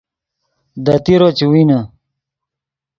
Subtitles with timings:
[0.85, 1.79] دے تیرو چے وینے